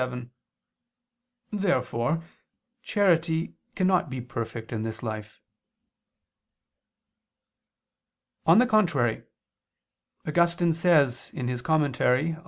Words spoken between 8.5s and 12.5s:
the contrary, Augustine says (In prim. canon.